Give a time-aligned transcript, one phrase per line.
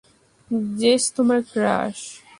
[0.79, 1.97] JS তোমার crush.